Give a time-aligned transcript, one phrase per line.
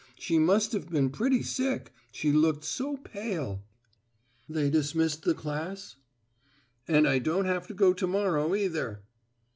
[0.17, 3.61] She must have been pretty sick, she looked so pale"
[4.55, 5.95] "They dismissed the class?"
[6.87, 9.03] "And I don't have to go to morrow either."